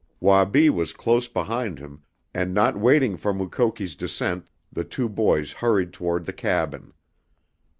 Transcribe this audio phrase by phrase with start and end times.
[0.19, 2.01] Wabi was close behind him,
[2.33, 6.91] and not waiting for Mukoki's descent the two boys hurried toward the cabin.